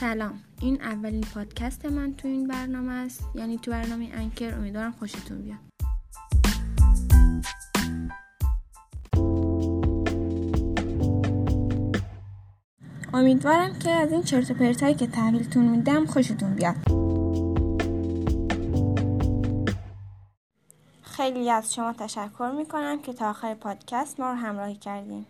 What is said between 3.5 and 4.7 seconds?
تو برنامه انکر.